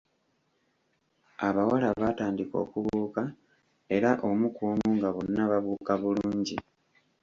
[1.47, 3.21] Abawala baatandika okubuuka
[3.95, 6.57] era omu ku omu nga bonna babuuka bulungi.